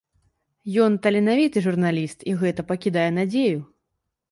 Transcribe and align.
Ён 0.85 0.95
таленавіты 1.03 1.57
журналіст, 1.67 2.19
і 2.33 2.35
гэта 2.41 2.67
пакідае 2.73 3.07
надзею. 3.21 3.63